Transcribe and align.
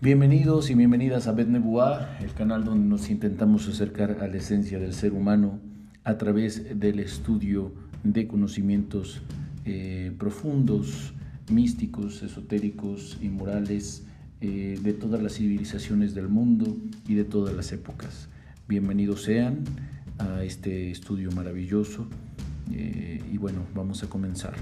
Bienvenidos 0.00 0.70
y 0.70 0.76
bienvenidas 0.76 1.26
a 1.26 1.32
Bet 1.32 1.48
el 1.48 2.32
canal 2.36 2.64
donde 2.64 2.86
nos 2.86 3.10
intentamos 3.10 3.66
acercar 3.66 4.18
a 4.20 4.28
la 4.28 4.36
esencia 4.36 4.78
del 4.78 4.94
ser 4.94 5.12
humano 5.12 5.58
a 6.04 6.16
través 6.16 6.78
del 6.78 7.00
estudio 7.00 7.72
de 8.04 8.28
conocimientos 8.28 9.22
eh, 9.64 10.12
profundos, 10.16 11.14
místicos, 11.50 12.22
esotéricos 12.22 13.18
y 13.20 13.28
morales 13.28 14.06
eh, 14.40 14.78
de 14.80 14.92
todas 14.92 15.20
las 15.20 15.32
civilizaciones 15.32 16.14
del 16.14 16.28
mundo 16.28 16.76
y 17.08 17.16
de 17.16 17.24
todas 17.24 17.56
las 17.56 17.72
épocas. 17.72 18.28
Bienvenidos 18.68 19.24
sean 19.24 19.64
a 20.18 20.44
este 20.44 20.92
estudio 20.92 21.32
maravilloso 21.32 22.06
eh, 22.70 23.20
y 23.32 23.36
bueno, 23.36 23.62
vamos 23.74 24.04
a 24.04 24.08
comenzar. 24.08 24.54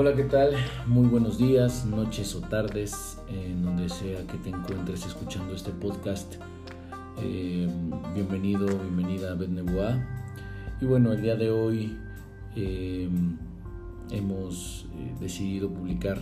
Hola, 0.00 0.14
¿qué 0.14 0.24
tal? 0.24 0.54
Muy 0.86 1.08
buenos 1.08 1.36
días, 1.36 1.84
noches 1.84 2.34
o 2.34 2.40
tardes, 2.40 3.18
en 3.28 3.62
donde 3.62 3.90
sea 3.90 4.26
que 4.26 4.38
te 4.38 4.48
encuentres 4.48 5.04
escuchando 5.04 5.54
este 5.54 5.72
podcast. 5.72 6.36
Eh, 7.22 7.68
bienvenido, 8.14 8.64
bienvenida 8.66 9.32
a 9.32 9.34
Bednebuá. 9.34 10.02
Y 10.80 10.86
bueno, 10.86 11.12
el 11.12 11.20
día 11.20 11.36
de 11.36 11.50
hoy 11.50 11.98
eh, 12.56 13.10
hemos 14.10 14.86
eh, 14.96 15.14
decidido 15.20 15.68
publicar 15.68 16.18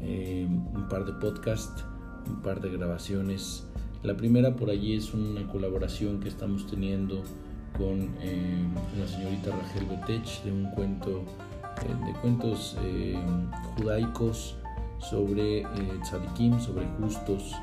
un 0.00 0.86
par 0.88 1.04
de 1.04 1.12
podcasts, 1.14 1.84
un 2.28 2.40
par 2.42 2.60
de 2.60 2.70
grabaciones. 2.70 3.66
La 4.04 4.16
primera 4.16 4.54
por 4.54 4.70
allí 4.70 4.94
es 4.94 5.12
una 5.14 5.48
colaboración 5.48 6.20
que 6.20 6.28
estamos 6.28 6.64
teniendo 6.68 7.24
con 7.76 8.08
la 8.96 9.08
señorita 9.08 9.50
Rachel 9.50 9.86
Betech 9.86 10.44
de 10.44 10.52
un 10.52 10.70
cuento 10.70 11.24
eh, 11.48 11.49
de 11.88 12.12
cuentos 12.20 12.76
eh, 12.82 13.18
judaicos 13.76 14.56
sobre 14.98 15.60
eh, 15.60 15.66
tzadikim, 16.02 16.60
sobre 16.60 16.86
justos 17.00 17.54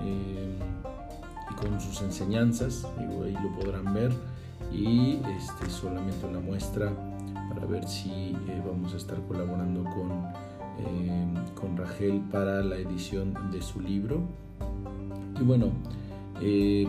y 0.00 1.54
con 1.54 1.80
sus 1.80 2.02
enseñanzas, 2.02 2.86
ahí 2.98 3.32
lo 3.32 3.54
podrán 3.58 3.94
ver 3.94 4.12
y 4.72 5.18
este, 5.36 5.70
solamente 5.70 6.26
una 6.26 6.40
muestra 6.40 6.92
para 7.48 7.64
ver 7.66 7.86
si 7.88 8.36
vamos 8.66 8.92
a 8.92 8.96
estar 8.96 9.18
colaborando 9.26 9.84
con, 9.84 10.26
con 11.54 11.76
Rachel 11.76 12.20
para 12.30 12.62
la 12.62 12.76
edición 12.76 13.34
de 13.50 13.62
su 13.62 13.80
libro. 13.80 14.22
Y 15.40 15.44
bueno, 15.44 15.70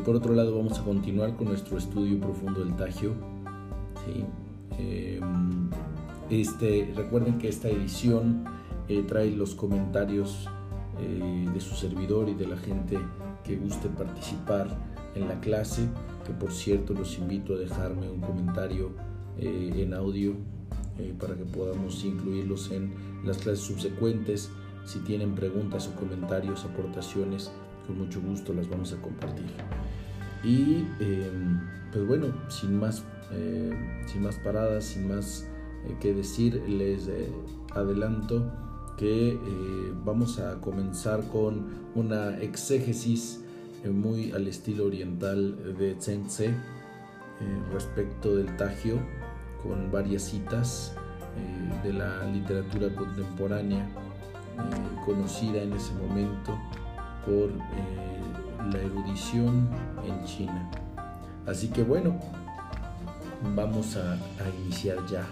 por 0.03 0.15
otro 0.15 0.33
lado 0.33 0.57
vamos 0.57 0.79
a 0.79 0.83
continuar 0.83 1.35
con 1.35 1.47
nuestro 1.47 1.77
estudio 1.77 2.19
profundo 2.19 2.61
del 2.61 2.75
Tagio. 2.75 3.13
Este, 6.29 6.91
recuerden 6.95 7.37
que 7.37 7.49
esta 7.49 7.69
edición 7.69 8.45
eh, 8.87 9.03
trae 9.07 9.31
los 9.31 9.53
comentarios 9.53 10.47
eh, 10.99 11.47
de 11.53 11.59
su 11.59 11.75
servidor 11.75 12.29
y 12.29 12.33
de 12.33 12.47
la 12.47 12.57
gente 12.57 12.97
que 13.43 13.57
guste 13.57 13.89
participar 13.89 14.67
en 15.13 15.27
la 15.27 15.39
clase, 15.39 15.87
que 16.25 16.33
por 16.33 16.51
cierto 16.51 16.93
los 16.93 17.17
invito 17.19 17.53
a 17.53 17.57
dejarme 17.57 18.09
un 18.09 18.21
comentario 18.21 18.91
eh, 19.37 19.73
en 19.75 19.93
audio 19.93 20.33
para 21.19 21.35
que 21.35 21.43
podamos 21.43 22.05
incluirlos 22.05 22.71
en 22.71 22.93
las 23.25 23.37
clases 23.39 23.65
subsecuentes. 23.65 24.49
Si 24.85 24.99
tienen 24.99 25.35
preguntas 25.35 25.89
o 25.89 25.99
comentarios, 25.99 26.63
aportaciones, 26.63 27.51
con 27.85 27.97
mucho 27.97 28.21
gusto 28.21 28.53
las 28.53 28.69
vamos 28.69 28.93
a 28.93 29.01
compartir. 29.01 29.45
Y 30.41 30.85
pues 31.91 32.07
bueno, 32.07 32.27
sin 32.47 32.79
más, 32.79 33.03
sin 34.07 34.23
más 34.23 34.37
paradas, 34.37 34.85
sin 34.85 35.09
más 35.09 35.43
eh, 35.43 35.54
que 35.99 36.13
decir, 36.13 36.61
les 36.67 37.07
eh, 37.07 37.31
adelanto 37.73 38.51
que 38.97 39.33
eh, 39.33 39.93
vamos 40.03 40.39
a 40.39 40.59
comenzar 40.61 41.27
con 41.29 41.65
una 41.95 42.37
exégesis 42.37 43.41
muy 43.91 44.31
al 44.31 44.47
estilo 44.47 44.85
oriental 44.85 45.75
de 45.77 45.95
Tse 45.95 46.55
respecto 47.71 48.35
del 48.35 48.55
Tagio, 48.57 48.99
con 49.61 49.91
varias 49.91 50.23
citas 50.23 50.95
de 51.83 51.93
la 51.93 52.25
literatura 52.25 52.93
contemporánea 52.95 53.87
conocida 55.05 55.61
en 55.61 55.73
ese 55.73 55.93
momento 55.93 56.57
por 57.25 57.51
la 58.71 58.79
erudición 58.79 59.69
en 60.07 60.23
China. 60.25 60.71
Así 61.45 61.67
que 61.67 61.83
bueno, 61.83 62.17
vamos 63.53 63.97
a 63.97 64.17
iniciar 64.63 65.05
ya 65.05 65.27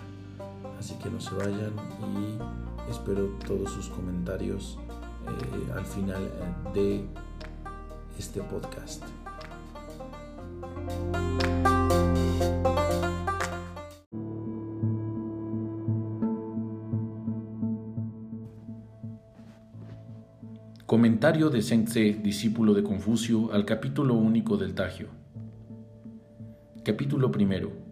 Así 0.83 0.95
que 0.95 1.09
no 1.09 1.21
se 1.21 1.33
vayan 1.33 1.71
y 2.01 2.91
espero 2.91 3.37
todos 3.47 3.71
sus 3.71 3.87
comentarios 3.87 4.77
eh, 5.25 5.71
al 5.73 5.85
final 5.85 6.21
eh, 6.25 6.73
de 6.73 7.05
este 8.19 8.41
podcast. 8.41 9.01
Comentario 20.85 21.49
de 21.49 21.59
Tse, 21.59 22.19
discípulo 22.21 22.73
de 22.73 22.83
Confucio, 22.83 23.53
al 23.53 23.63
capítulo 23.63 24.15
único 24.15 24.57
del 24.57 24.75
Tagio. 24.75 25.07
Capítulo 26.83 27.31
primero 27.31 27.82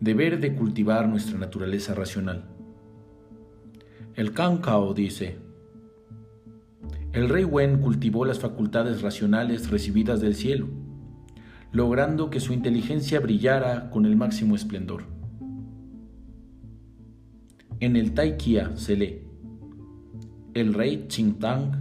deber 0.00 0.40
de 0.40 0.54
cultivar 0.54 1.08
nuestra 1.08 1.38
naturaleza 1.38 1.94
racional. 1.94 2.48
El 4.14 4.32
Kankao 4.32 4.94
dice, 4.94 5.38
el 7.12 7.28
rey 7.28 7.44
Wen 7.44 7.80
cultivó 7.80 8.24
las 8.24 8.38
facultades 8.38 9.02
racionales 9.02 9.70
recibidas 9.70 10.20
del 10.20 10.34
cielo, 10.34 10.68
logrando 11.72 12.30
que 12.30 12.40
su 12.40 12.52
inteligencia 12.52 13.20
brillara 13.20 13.90
con 13.90 14.06
el 14.06 14.16
máximo 14.16 14.54
esplendor. 14.54 15.04
En 17.80 17.96
el 17.96 18.14
Taikia 18.14 18.76
se 18.76 18.96
lee, 18.96 19.26
el 20.54 20.72
rey 20.72 21.06
Tang 21.38 21.72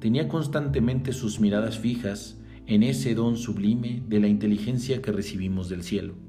tenía 0.00 0.26
constantemente 0.26 1.12
sus 1.12 1.38
miradas 1.38 1.78
fijas 1.78 2.40
en 2.66 2.82
ese 2.82 3.14
don 3.14 3.36
sublime 3.36 4.02
de 4.08 4.18
la 4.18 4.26
inteligencia 4.26 5.00
que 5.00 5.12
recibimos 5.12 5.68
del 5.68 5.84
cielo. 5.84 6.25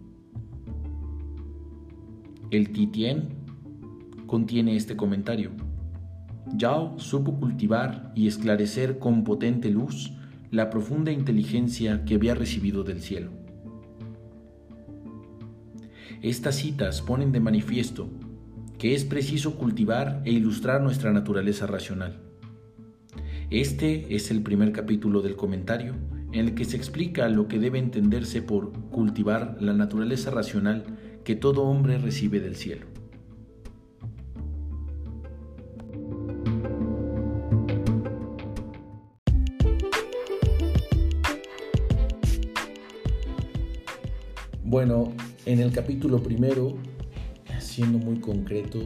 El 2.49 2.71
Titien 2.71 3.27
contiene 4.25 4.77
este 4.77 4.95
comentario. 4.95 5.51
Yao 6.55 6.97
supo 6.97 7.37
cultivar 7.37 8.13
y 8.15 8.27
esclarecer 8.27 8.99
con 8.99 9.25
potente 9.25 9.69
luz 9.69 10.13
la 10.49 10.69
profunda 10.69 11.11
inteligencia 11.11 12.05
que 12.05 12.15
había 12.15 12.35
recibido 12.35 12.85
del 12.85 13.01
cielo. 13.01 13.31
Estas 16.21 16.55
citas 16.55 17.01
ponen 17.01 17.33
de 17.33 17.41
manifiesto 17.41 18.09
que 18.77 18.95
es 18.95 19.03
preciso 19.03 19.55
cultivar 19.55 20.21
e 20.23 20.31
ilustrar 20.31 20.81
nuestra 20.81 21.11
naturaleza 21.11 21.67
racional. 21.67 22.21
Este 23.49 24.15
es 24.15 24.31
el 24.31 24.41
primer 24.41 24.71
capítulo 24.71 25.21
del 25.21 25.35
comentario 25.35 25.95
en 26.31 26.47
el 26.47 26.55
que 26.55 26.63
se 26.63 26.77
explica 26.77 27.27
lo 27.27 27.49
que 27.49 27.59
debe 27.59 27.79
entenderse 27.79 28.41
por 28.41 28.71
cultivar 28.89 29.57
la 29.59 29.73
naturaleza 29.73 30.31
racional 30.31 30.85
que 31.27 31.35
todo 31.35 31.63
hombre 31.63 31.97
recibe 31.97 32.39
del 32.39 32.55
cielo. 32.55 32.85
Bueno, 44.63 45.11
en 45.45 45.59
el 45.59 45.73
capítulo 45.73 46.23
primero, 46.23 46.77
siendo 47.59 47.97
muy 47.97 48.21
concreto, 48.21 48.79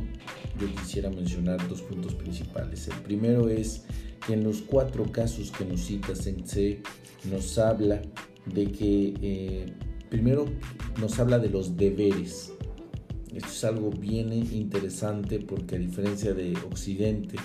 yo 0.59 0.65
quisiera 0.81 1.11
mencionar 1.11 1.67
dos 1.69 1.83
puntos 1.83 2.15
principales. 2.15 2.87
El 2.87 2.97
primero 3.03 3.49
es 3.49 3.83
que 4.25 4.33
en 4.33 4.43
los 4.43 4.63
cuatro 4.63 5.03
casos 5.11 5.51
que 5.51 5.63
nos 5.63 5.81
cita 5.81 6.15
Sensei 6.15 6.81
nos 7.29 7.59
habla 7.59 8.01
de 8.47 8.65
que 8.71 9.13
eh, 9.21 9.73
Primero 10.11 10.45
nos 10.99 11.17
habla 11.19 11.39
de 11.39 11.49
los 11.49 11.77
deberes. 11.77 12.51
Esto 13.33 13.47
es 13.47 13.63
algo 13.63 13.91
bien 13.91 14.33
interesante 14.33 15.39
porque 15.39 15.77
a 15.77 15.79
diferencia 15.79 16.33
de 16.33 16.53
Occidente, 16.69 17.37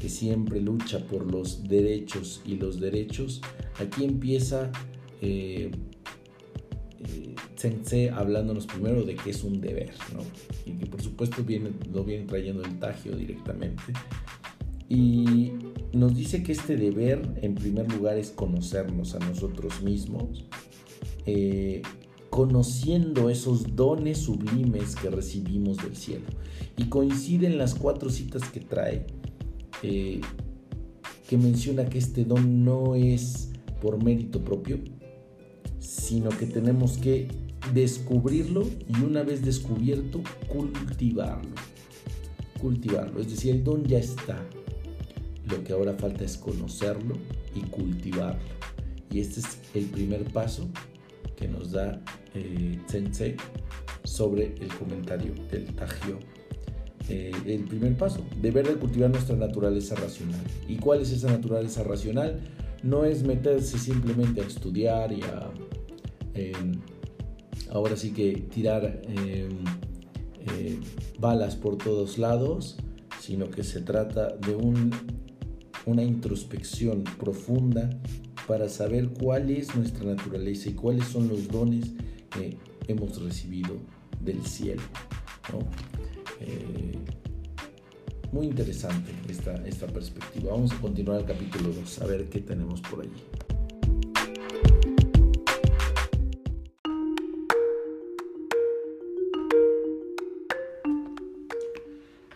que 0.00 0.08
siempre 0.08 0.60
lucha 0.60 1.04
por 1.04 1.28
los 1.28 1.64
derechos 1.64 2.40
y 2.46 2.54
los 2.54 2.78
derechos, 2.78 3.42
aquí 3.80 4.04
empieza 4.04 4.70
eh, 5.20 5.72
eh 7.10 8.10
hablándonos 8.14 8.66
primero 8.66 9.02
de 9.02 9.16
qué 9.16 9.30
es 9.30 9.42
un 9.42 9.60
deber, 9.60 9.92
¿no? 10.14 10.20
y 10.64 10.78
que 10.78 10.86
por 10.86 11.02
supuesto 11.02 11.42
viene, 11.42 11.70
lo 11.92 12.04
viene 12.04 12.26
trayendo 12.26 12.62
el 12.62 12.78
Tagio 12.78 13.16
directamente. 13.16 13.92
Y 14.88 15.52
nos 15.92 16.14
dice 16.14 16.44
que 16.44 16.52
este 16.52 16.76
deber 16.76 17.20
en 17.42 17.56
primer 17.56 17.92
lugar 17.92 18.16
es 18.16 18.30
conocernos 18.30 19.16
a 19.16 19.18
nosotros 19.18 19.82
mismos 19.82 20.44
eh, 21.26 21.82
conociendo 22.32 23.28
esos 23.28 23.76
dones 23.76 24.16
sublimes 24.16 24.96
que 24.96 25.10
recibimos 25.10 25.76
del 25.76 25.94
cielo. 25.94 26.24
Y 26.78 26.84
coinciden 26.84 27.58
las 27.58 27.74
cuatro 27.74 28.08
citas 28.08 28.48
que 28.48 28.60
trae, 28.60 29.06
eh, 29.82 30.22
que 31.28 31.36
menciona 31.36 31.84
que 31.84 31.98
este 31.98 32.24
don 32.24 32.64
no 32.64 32.94
es 32.94 33.50
por 33.82 34.02
mérito 34.02 34.42
propio, 34.42 34.78
sino 35.78 36.30
que 36.30 36.46
tenemos 36.46 36.96
que 36.96 37.28
descubrirlo 37.74 38.66
y 38.88 39.04
una 39.04 39.22
vez 39.22 39.44
descubierto, 39.44 40.22
cultivarlo. 40.48 41.54
Cultivarlo, 42.58 43.20
es 43.20 43.28
decir, 43.28 43.56
el 43.56 43.62
don 43.62 43.84
ya 43.84 43.98
está. 43.98 44.42
Lo 45.50 45.62
que 45.62 45.74
ahora 45.74 45.92
falta 45.98 46.24
es 46.24 46.38
conocerlo 46.38 47.14
y 47.54 47.60
cultivarlo. 47.60 48.40
Y 49.10 49.20
este 49.20 49.40
es 49.40 49.58
el 49.74 49.84
primer 49.84 50.24
paso 50.32 50.66
que 51.36 51.46
nos 51.46 51.72
da 51.72 52.02
eh, 52.34 52.78
sobre 54.04 54.54
el 54.60 54.68
comentario 54.78 55.34
del 55.50 55.66
Tagio. 55.74 56.18
Eh, 57.08 57.32
el 57.46 57.64
primer 57.64 57.96
paso, 57.96 58.24
deber 58.40 58.66
de 58.68 58.74
cultivar 58.74 59.10
nuestra 59.10 59.36
naturaleza 59.36 59.94
racional. 59.96 60.40
¿Y 60.68 60.76
cuál 60.76 61.02
es 61.02 61.10
esa 61.10 61.28
naturaleza 61.28 61.82
racional? 61.82 62.40
No 62.82 63.04
es 63.04 63.22
meterse 63.22 63.78
simplemente 63.78 64.40
a 64.40 64.44
estudiar 64.44 65.12
y 65.12 65.22
a 65.22 65.50
em, 66.34 66.80
ahora 67.70 67.96
sí 67.96 68.12
que 68.12 68.32
tirar 68.52 69.02
em, 69.08 69.50
eh, 70.46 70.78
balas 71.18 71.56
por 71.56 71.76
todos 71.76 72.18
lados, 72.18 72.76
sino 73.20 73.50
que 73.50 73.62
se 73.62 73.80
trata 73.80 74.36
de 74.36 74.54
un, 74.54 74.90
una 75.86 76.02
introspección 76.02 77.04
profunda 77.18 77.90
para 78.46 78.68
saber 78.68 79.10
cuál 79.10 79.50
es 79.50 79.74
nuestra 79.76 80.04
naturaleza 80.04 80.70
y 80.70 80.74
cuáles 80.74 81.06
son 81.06 81.28
los 81.28 81.48
dones 81.48 81.92
que 82.34 82.56
hemos 82.88 83.22
recibido 83.22 83.76
del 84.20 84.44
cielo. 84.46 84.82
Eh, 86.40 86.98
muy 88.32 88.46
interesante 88.46 89.12
esta, 89.28 89.54
esta 89.66 89.86
perspectiva. 89.86 90.52
Vamos 90.52 90.72
a 90.72 90.80
continuar 90.80 91.20
el 91.20 91.26
capítulo 91.26 91.70
2, 91.70 92.00
a 92.00 92.06
ver 92.06 92.28
qué 92.28 92.40
tenemos 92.40 92.80
por 92.80 93.02
allí. 93.02 93.10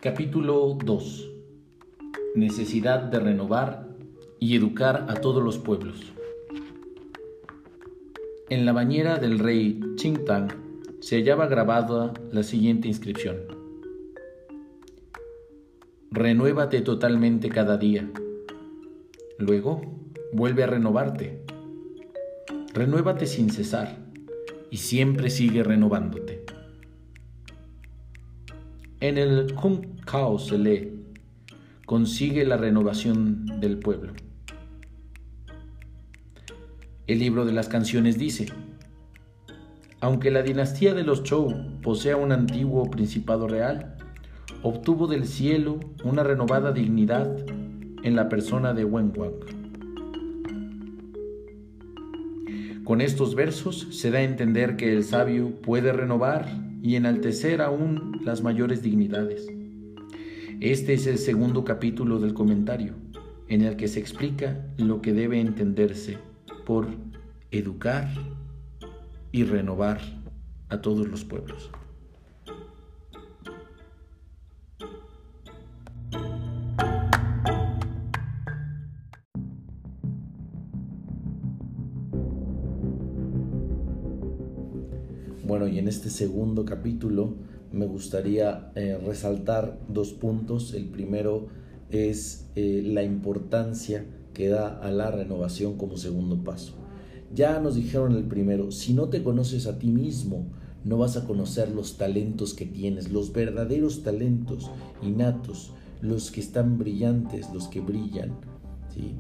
Capítulo 0.01 0.79
2. 0.85 1.31
Necesidad 2.37 3.01
de 3.01 3.19
renovar 3.19 3.89
y 4.39 4.55
educar 4.55 5.07
a 5.09 5.15
todos 5.15 5.43
los 5.43 5.59
pueblos. 5.59 6.13
En 8.49 8.65
la 8.65 8.73
bañera 8.73 9.19
del 9.19 9.41
rey 9.41 9.81
Tang 10.25 10.49
se 11.01 11.17
hallaba 11.17 11.49
grabada 11.49 12.15
la 12.31 12.45
siguiente 12.45 12.87
inscripción. 12.87 13.39
Renuévate 16.13 16.81
totalmente 16.83 17.49
cada 17.49 17.77
día. 17.77 18.09
Luego, 19.39 19.83
vuelve 20.33 20.63
a 20.63 20.69
renovarte. 20.69 21.43
Renuévate 22.73 23.27
sin 23.27 23.51
cesar 23.51 23.99
y 24.71 24.77
siempre 24.77 25.29
sigue 25.29 25.65
renovándote. 25.65 26.45
En 29.01 29.19
el 29.19 29.55
Kung 29.57 30.01
Kao 30.05 30.39
se 30.39 30.57
lee, 30.57 30.93
consigue 31.85 32.45
la 32.45 32.57
renovación 32.57 33.45
del 33.61 33.81
pueblo. 33.81 34.13
El 37.07 37.21
libro 37.21 37.45
de 37.45 37.53
las 37.53 37.69
canciones 37.69 38.19
dice, 38.19 38.47
aunque 40.01 40.33
la 40.33 40.43
dinastía 40.43 40.93
de 40.93 41.05
los 41.05 41.23
Chou 41.23 41.55
posea 41.81 42.17
un 42.17 42.33
antiguo 42.33 42.91
principado 42.91 43.47
real, 43.47 43.95
obtuvo 44.65 45.07
del 45.07 45.25
cielo 45.25 45.79
una 46.03 46.25
renovada 46.25 46.73
dignidad 46.73 47.33
en 48.03 48.17
la 48.17 48.29
persona 48.29 48.75
de 48.75 48.85
Wenwang. 48.85 49.35
Con 52.83 53.01
estos 53.01 53.37
versos 53.37 53.87
se 53.93 54.11
da 54.11 54.19
a 54.19 54.23
entender 54.23 54.77
que 54.77 54.93
el 54.93 55.05
sabio 55.05 55.61
puede 55.63 55.93
renovar 55.93 56.49
y 56.83 56.97
enaltecer 56.97 57.63
aún 57.63 58.21
las 58.25 58.43
mayores 58.43 58.83
dignidades. 58.83 59.47
Este 60.61 60.95
es 60.95 61.07
el 61.07 61.19
segundo 61.19 61.63
capítulo 61.63 62.19
del 62.19 62.35
comentario, 62.35 62.95
en 63.47 63.63
el 63.63 63.77
que 63.77 63.87
se 63.87 64.01
explica 64.01 64.67
lo 64.77 65.01
que 65.03 65.13
debe 65.13 65.39
entenderse 65.39 66.19
por 66.67 66.89
educar 67.53 68.09
y 69.33 69.45
renovar 69.45 70.01
a 70.69 70.83
todos 70.83 71.09
los 71.09 71.25
pueblos. 71.25 71.71
Bueno, 85.47 85.69
y 85.69 85.79
en 85.79 85.87
este 85.87 86.11
segundo 86.11 86.65
capítulo 86.65 87.37
me 87.71 87.87
gustaría 87.87 88.73
eh, 88.75 88.99
resaltar 89.07 89.79
dos 89.89 90.13
puntos. 90.13 90.75
El 90.75 90.87
primero 90.87 91.47
es 91.91 92.51
eh, 92.57 92.83
la 92.85 93.05
importancia 93.05 94.05
que 94.37 94.49
da 94.49 94.79
a 94.83 94.91
la 94.91 95.11
renovación 95.11 95.79
como 95.79 95.97
segundo 95.97 96.45
paso. 96.45 96.75
Ya 97.35 97.59
nos 97.59 97.75
dijeron 97.75 98.15
el 98.15 98.25
primero, 98.25 98.71
si 98.71 98.93
no 98.93 99.09
te 99.09 99.23
conoces 99.23 99.67
a 99.67 99.79
ti 99.79 99.87
mismo, 99.87 100.45
no 100.85 100.99
vas 100.99 101.17
a 101.17 101.25
conocer 101.25 101.71
los 101.71 101.97
talentos 101.97 102.53
que 102.53 102.67
tienes, 102.67 103.11
los 103.11 103.33
verdaderos 103.33 104.03
talentos 104.03 104.71
innatos, 105.03 105.73
los 106.03 106.31
que 106.31 106.41
están 106.41 106.77
brillantes, 106.77 107.51
los 107.55 107.69
que 107.69 107.81
brillan. 107.81 108.33
¿sí? 108.95 109.15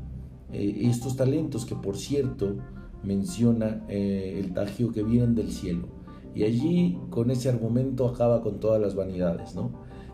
Eh, 0.53 0.81
estos 0.83 1.17
talentos 1.17 1.65
que 1.65 1.75
por 1.75 1.97
cierto 1.97 2.57
menciona 3.03 3.87
eh, 3.89 4.39
el 4.39 4.53
Tagio 4.53 4.93
que 4.93 5.03
vienen 5.03 5.35
del 5.35 5.51
cielo. 5.51 5.89
Y 6.35 6.45
allí 6.45 6.99
con 7.09 7.31
ese 7.31 7.49
argumento 7.49 8.07
acaba 8.07 8.43
con 8.43 8.61
todas 8.61 8.83
las 8.83 8.95
vanidades, 8.95 9.55
¿no? 9.55 9.71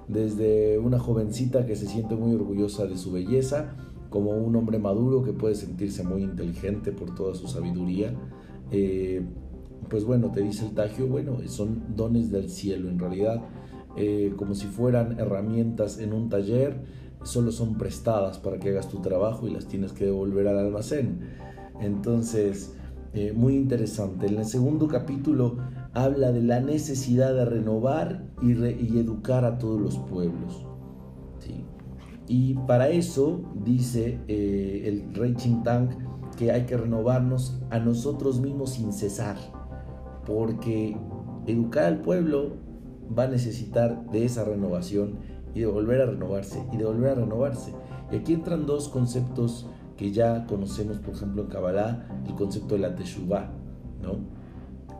Desde 0.06 0.78
una 0.78 1.00
jovencita 1.00 1.66
que 1.66 1.74
se 1.74 1.86
siente 1.88 2.14
muy 2.14 2.36
orgullosa 2.36 2.86
de 2.86 2.96
su 2.96 3.10
belleza, 3.10 3.74
como 4.12 4.30
un 4.30 4.54
hombre 4.54 4.78
maduro 4.78 5.24
que 5.24 5.32
puede 5.32 5.56
sentirse 5.56 6.04
muy 6.04 6.22
inteligente 6.22 6.92
por 6.92 7.16
toda 7.16 7.34
su 7.34 7.48
sabiduría. 7.48 8.14
Eh, 8.70 9.26
pues 9.88 10.04
bueno, 10.04 10.30
te 10.30 10.42
dice 10.42 10.66
el 10.66 10.74
Tagio, 10.74 11.08
bueno, 11.08 11.38
son 11.46 11.96
dones 11.96 12.30
del 12.30 12.48
cielo 12.48 12.88
en 12.88 13.00
realidad, 13.00 13.42
eh, 13.96 14.32
como 14.36 14.54
si 14.54 14.66
fueran 14.68 15.18
herramientas 15.18 15.98
en 15.98 16.12
un 16.12 16.28
taller, 16.28 16.84
solo 17.24 17.50
son 17.50 17.76
prestadas 17.76 18.38
para 18.38 18.58
que 18.58 18.70
hagas 18.70 18.88
tu 18.88 19.00
trabajo 19.00 19.48
y 19.48 19.50
las 19.50 19.66
tienes 19.66 19.92
que 19.92 20.04
devolver 20.04 20.46
al 20.46 20.58
almacén. 20.58 21.20
Entonces, 21.80 22.76
eh, 23.14 23.32
muy 23.34 23.56
interesante. 23.56 24.26
En 24.26 24.38
el 24.38 24.44
segundo 24.44 24.88
capítulo 24.88 25.56
habla 25.92 26.32
de 26.32 26.42
la 26.42 26.60
necesidad 26.60 27.34
de 27.34 27.44
renovar 27.44 28.24
y, 28.40 28.52
y 28.52 28.98
educar 28.98 29.44
a 29.44 29.58
todos 29.58 29.80
los 29.80 29.98
pueblos. 29.98 30.64
¿sí? 31.40 31.64
Y 32.28 32.54
para 32.54 32.88
eso 32.88 33.40
dice 33.64 34.20
eh, 34.28 34.82
el 34.86 35.14
rey 35.14 35.34
Chintang 35.34 35.90
que 36.36 36.50
hay 36.52 36.64
que 36.64 36.76
renovarnos 36.76 37.60
a 37.70 37.78
nosotros 37.78 38.40
mismos 38.40 38.70
sin 38.70 38.92
cesar, 38.92 39.36
porque 40.24 40.96
educar 41.46 41.84
al 41.84 42.00
pueblo 42.00 42.56
va 43.16 43.24
a 43.24 43.28
necesitar 43.28 44.10
de 44.10 44.24
esa 44.24 44.44
renovación 44.44 45.18
y 45.54 45.60
de 45.60 45.66
volver 45.66 46.00
a 46.00 46.06
renovarse 46.06 46.64
y 46.72 46.76
de 46.76 46.84
volver 46.84 47.10
a 47.10 47.14
renovarse. 47.16 47.74
Y 48.10 48.16
aquí 48.16 48.32
entran 48.32 48.66
dos 48.66 48.88
conceptos 48.88 49.68
que 49.96 50.12
ya 50.12 50.46
conocemos, 50.46 50.98
por 50.98 51.14
ejemplo, 51.14 51.42
en 51.42 51.48
Kabbalah, 51.48 52.08
el 52.26 52.34
concepto 52.34 52.74
de 52.74 52.80
la 52.80 52.94
Teshuvah, 52.94 53.50
¿no? 54.02 54.41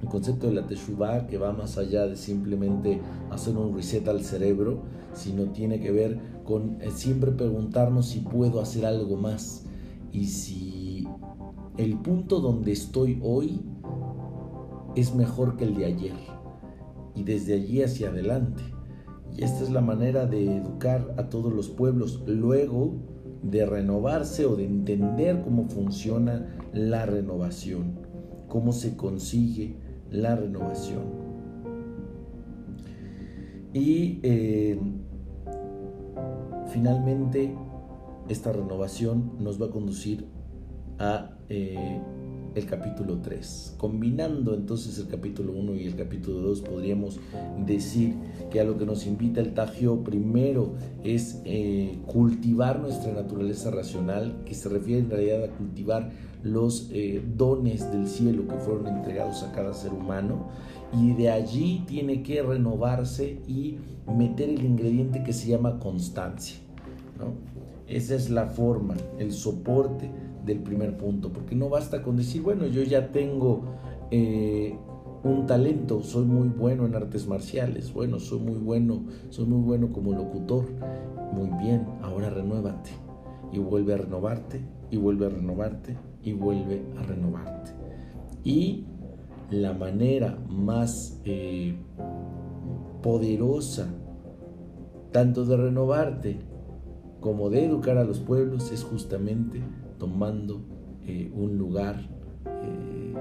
El 0.02 0.08
concepto 0.08 0.48
de 0.48 0.54
la 0.54 0.66
Teshuvah 0.66 1.26
que 1.28 1.38
va 1.38 1.52
más 1.52 1.78
allá 1.78 2.06
de 2.06 2.16
simplemente 2.16 3.00
hacer 3.30 3.56
un 3.56 3.74
reset 3.74 4.06
al 4.08 4.22
cerebro, 4.22 4.82
sino 5.14 5.44
tiene 5.52 5.80
que 5.80 5.92
ver 5.92 6.18
con 6.44 6.82
eh, 6.82 6.90
siempre 6.90 7.30
preguntarnos 7.30 8.08
si 8.08 8.20
puedo 8.20 8.60
hacer 8.60 8.84
algo 8.84 9.16
más 9.16 9.64
y 10.10 10.26
si 10.26 11.08
el 11.76 11.96
punto 11.98 12.40
donde 12.40 12.72
estoy 12.72 13.20
hoy 13.22 13.62
es 14.96 15.14
mejor 15.14 15.56
que 15.56 15.64
el 15.64 15.74
de 15.76 15.86
ayer 15.86 16.16
y 17.14 17.22
desde 17.22 17.54
allí 17.54 17.82
hacia 17.82 18.08
adelante. 18.08 18.62
Y 19.34 19.44
esta 19.44 19.62
es 19.62 19.70
la 19.70 19.80
manera 19.80 20.26
de 20.26 20.56
educar 20.56 21.14
a 21.16 21.30
todos 21.30 21.52
los 21.52 21.70
pueblos 21.70 22.22
luego 22.26 22.94
de 23.42 23.64
renovarse 23.64 24.46
o 24.46 24.56
de 24.56 24.66
entender 24.66 25.42
cómo 25.42 25.68
funciona 25.68 26.54
la 26.72 27.06
renovación, 27.06 28.00
cómo 28.48 28.72
se 28.72 28.96
consigue 28.96 29.76
la 30.12 30.36
renovación. 30.36 31.02
Y 33.72 34.20
eh, 34.22 34.78
finalmente 36.68 37.54
esta 38.28 38.52
renovación 38.52 39.32
nos 39.40 39.60
va 39.60 39.66
a 39.66 39.70
conducir 39.70 40.26
a 40.98 41.30
eh, 41.48 42.00
el 42.54 42.66
capítulo 42.66 43.18
3. 43.18 43.74
Combinando 43.78 44.54
entonces 44.54 44.98
el 44.98 45.08
capítulo 45.08 45.52
1 45.52 45.74
y 45.76 45.86
el 45.86 45.96
capítulo 45.96 46.40
2, 46.40 46.60
podríamos 46.62 47.18
decir 47.64 48.14
que 48.50 48.60
a 48.60 48.64
lo 48.64 48.78
que 48.78 48.86
nos 48.86 49.06
invita 49.06 49.40
el 49.40 49.54
Tagio 49.54 50.02
primero 50.04 50.74
es 51.02 51.40
eh, 51.44 51.98
cultivar 52.06 52.80
nuestra 52.80 53.12
naturaleza 53.12 53.70
racional, 53.70 54.42
que 54.44 54.54
se 54.54 54.68
refiere 54.68 55.00
en 55.00 55.10
realidad 55.10 55.44
a 55.44 55.48
cultivar 55.48 56.10
los 56.42 56.88
eh, 56.92 57.22
dones 57.36 57.90
del 57.92 58.08
cielo 58.08 58.46
que 58.48 58.56
fueron 58.56 58.88
entregados 58.88 59.42
a 59.42 59.52
cada 59.52 59.72
ser 59.72 59.92
humano 59.92 60.48
y 60.92 61.12
de 61.12 61.30
allí 61.30 61.84
tiene 61.86 62.22
que 62.22 62.42
renovarse 62.42 63.40
y 63.46 63.78
meter 64.06 64.50
el 64.50 64.64
ingrediente 64.64 65.22
que 65.22 65.32
se 65.32 65.48
llama 65.48 65.78
constancia. 65.78 66.58
Esa 67.86 68.14
es 68.14 68.30
la 68.30 68.46
forma, 68.46 68.96
el 69.18 69.32
soporte 69.32 70.10
del 70.44 70.60
primer 70.60 70.96
punto, 70.96 71.32
porque 71.32 71.54
no 71.54 71.68
basta 71.68 72.02
con 72.02 72.16
decir, 72.16 72.42
bueno, 72.42 72.66
yo 72.66 72.82
ya 72.82 73.12
tengo 73.12 73.64
eh, 74.10 74.76
un 75.24 75.46
talento, 75.46 76.02
soy 76.02 76.24
muy 76.24 76.48
bueno 76.48 76.84
en 76.86 76.94
artes 76.94 77.26
marciales, 77.26 77.92
bueno, 77.92 78.18
soy 78.18 78.40
muy 78.40 78.58
bueno, 78.58 79.04
soy 79.30 79.46
muy 79.46 79.60
bueno 79.60 79.92
como 79.92 80.12
locutor. 80.12 80.64
Muy 81.32 81.48
bien, 81.62 81.86
ahora 82.02 82.28
renuévate 82.28 82.90
y 83.52 83.58
vuelve 83.58 83.94
a 83.94 83.96
renovarte 83.98 84.60
y 84.90 84.96
vuelve 84.96 85.26
a 85.26 85.28
renovarte 85.30 85.96
y 86.22 86.32
vuelve 86.32 86.82
a 86.98 87.02
renovarte. 87.02 87.70
Y 88.44 88.84
la 89.50 89.72
manera 89.72 90.38
más 90.48 91.20
eh, 91.24 91.74
poderosa 93.02 93.88
tanto 95.12 95.44
de 95.44 95.56
renovarte 95.56 96.38
como 97.20 97.50
de 97.50 97.64
educar 97.64 97.98
a 97.98 98.04
los 98.04 98.18
pueblos 98.18 98.72
es 98.72 98.82
justamente 98.82 99.62
tomando 100.02 100.60
eh, 101.06 101.30
un 101.32 101.56
lugar 101.56 101.94
eh, 102.44 103.14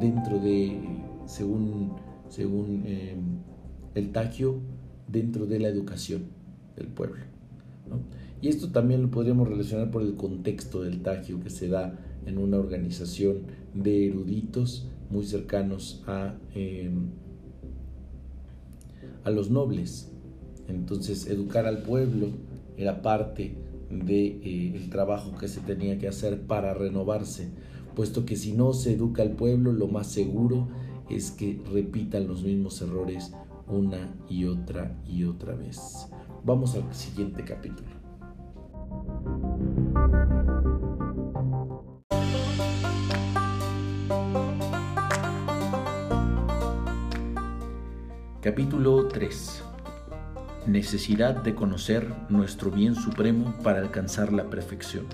dentro 0.00 0.40
de, 0.40 0.80
según, 1.26 1.92
según 2.28 2.82
eh, 2.86 3.14
el 3.94 4.10
Tagio, 4.10 4.58
dentro 5.06 5.46
de 5.46 5.60
la 5.60 5.68
educación 5.68 6.24
del 6.74 6.88
pueblo. 6.88 7.22
Y 8.40 8.48
esto 8.48 8.72
también 8.72 9.02
lo 9.02 9.12
podríamos 9.12 9.48
relacionar 9.48 9.92
por 9.92 10.02
el 10.02 10.16
contexto 10.16 10.82
del 10.82 11.02
Tagio 11.02 11.38
que 11.38 11.50
se 11.50 11.68
da 11.68 12.00
en 12.26 12.38
una 12.38 12.58
organización 12.58 13.42
de 13.72 14.08
eruditos 14.08 14.90
muy 15.10 15.24
cercanos 15.24 16.02
a, 16.08 16.34
a 19.22 19.30
los 19.30 19.50
nobles. 19.50 20.10
Entonces, 20.66 21.28
educar 21.28 21.66
al 21.66 21.84
pueblo 21.84 22.30
era 22.76 23.02
parte 23.02 23.54
de, 23.90 24.26
eh, 24.42 24.88
trabajo 24.90 25.36
que 25.36 25.48
se 25.48 25.60
tenía 25.60 25.98
que 25.98 26.08
hacer 26.08 26.46
para 26.46 26.74
renovarse, 26.74 27.48
puesto 27.94 28.24
que 28.24 28.36
si 28.36 28.52
no 28.52 28.72
se 28.72 28.94
educa 28.94 29.22
al 29.22 29.32
pueblo, 29.32 29.72
lo 29.72 29.88
más 29.88 30.08
seguro 30.08 30.68
es 31.08 31.30
que 31.30 31.60
repitan 31.72 32.26
los 32.26 32.42
mismos 32.42 32.80
errores 32.82 33.32
una 33.66 34.14
y 34.28 34.44
otra 34.44 34.96
y 35.06 35.24
otra 35.24 35.54
vez. 35.54 36.08
Vamos 36.44 36.74
al 36.74 36.92
siguiente 36.94 37.44
capítulo. 37.44 37.90
Capítulo 48.42 49.08
3 49.08 49.73
necesidad 50.66 51.36
de 51.42 51.54
conocer 51.54 52.12
nuestro 52.28 52.70
bien 52.70 52.94
supremo 52.94 53.54
para 53.62 53.80
alcanzar 53.80 54.32
la 54.32 54.50
perfección. 54.50 55.06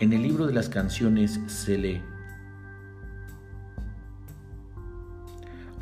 En 0.00 0.12
el 0.12 0.22
libro 0.22 0.46
de 0.46 0.52
las 0.52 0.68
canciones 0.68 1.40
se 1.46 1.78
lee, 1.78 2.02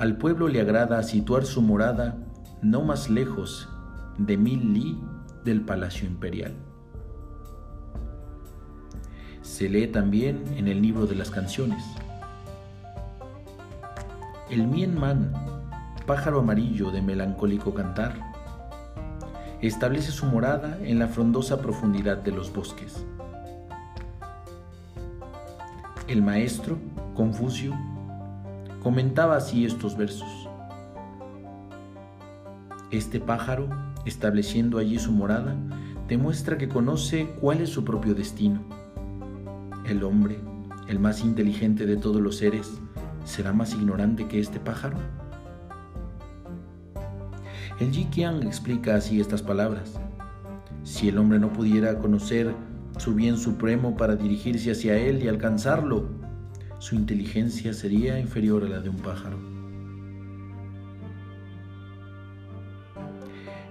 Al 0.00 0.16
pueblo 0.16 0.48
le 0.48 0.62
agrada 0.62 1.02
situar 1.02 1.44
su 1.44 1.60
morada 1.60 2.16
no 2.62 2.80
más 2.80 3.10
lejos 3.10 3.68
de 4.16 4.38
mil 4.38 4.72
li 4.72 4.98
del 5.44 5.60
palacio 5.60 6.08
imperial. 6.08 6.54
Se 9.42 9.68
lee 9.68 9.88
también 9.88 10.42
en 10.56 10.68
el 10.68 10.80
libro 10.80 11.06
de 11.06 11.16
las 11.16 11.30
canciones. 11.30 11.84
El 14.48 14.66
Mien 14.66 14.98
Man 14.98 15.34
pájaro 16.10 16.40
amarillo 16.40 16.90
de 16.90 17.00
melancólico 17.02 17.72
cantar, 17.72 18.14
establece 19.60 20.10
su 20.10 20.26
morada 20.26 20.76
en 20.82 20.98
la 20.98 21.06
frondosa 21.06 21.62
profundidad 21.62 22.16
de 22.16 22.32
los 22.32 22.52
bosques. 22.52 23.06
El 26.08 26.22
maestro, 26.22 26.78
Confucio, 27.14 27.78
comentaba 28.82 29.36
así 29.36 29.64
estos 29.64 29.96
versos. 29.96 30.48
Este 32.90 33.20
pájaro, 33.20 33.68
estableciendo 34.04 34.78
allí 34.78 34.98
su 34.98 35.12
morada, 35.12 35.54
demuestra 36.08 36.58
que 36.58 36.68
conoce 36.68 37.36
cuál 37.40 37.60
es 37.60 37.70
su 37.70 37.84
propio 37.84 38.16
destino. 38.16 38.62
El 39.84 40.02
hombre, 40.02 40.40
el 40.88 40.98
más 40.98 41.20
inteligente 41.20 41.86
de 41.86 41.96
todos 41.96 42.20
los 42.20 42.38
seres, 42.38 42.80
¿será 43.24 43.52
más 43.52 43.74
ignorante 43.74 44.26
que 44.26 44.40
este 44.40 44.58
pájaro? 44.58 45.19
El 47.80 47.92
Ji 47.92 48.24
explica 48.42 48.96
así 48.96 49.22
estas 49.22 49.40
palabras. 49.40 49.98
Si 50.82 51.08
el 51.08 51.16
hombre 51.16 51.38
no 51.38 51.50
pudiera 51.50 51.98
conocer 51.98 52.54
su 52.98 53.14
bien 53.14 53.38
supremo 53.38 53.96
para 53.96 54.16
dirigirse 54.16 54.70
hacia 54.70 54.98
él 54.98 55.22
y 55.24 55.28
alcanzarlo, 55.28 56.10
su 56.78 56.94
inteligencia 56.94 57.72
sería 57.72 58.20
inferior 58.20 58.64
a 58.64 58.68
la 58.68 58.80
de 58.80 58.90
un 58.90 58.96
pájaro. 58.96 59.38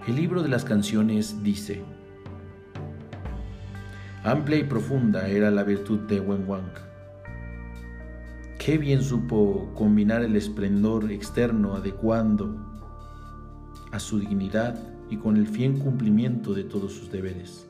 El 0.07 0.15
libro 0.15 0.41
de 0.41 0.49
las 0.49 0.65
canciones 0.65 1.43
dice, 1.43 1.83
Amplia 4.23 4.57
y 4.57 4.63
profunda 4.63 5.27
era 5.27 5.51
la 5.51 5.61
virtud 5.61 5.99
de 6.07 6.19
Wenwang. 6.19 6.73
Qué 8.57 8.79
bien 8.79 9.03
supo 9.03 9.71
combinar 9.75 10.23
el 10.23 10.35
esplendor 10.35 11.11
externo 11.11 11.75
adecuando 11.75 12.68
a 13.91 13.99
su 13.99 14.19
dignidad 14.19 14.79
y 15.09 15.17
con 15.17 15.37
el 15.37 15.47
fiel 15.47 15.79
cumplimiento 15.79 16.53
de 16.53 16.63
todos 16.63 16.93
sus 16.93 17.11
deberes. 17.11 17.69